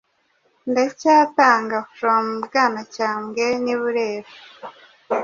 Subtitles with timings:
[0.69, 4.29] Ndacyatanga flom Bwanacyambwe n'i Burera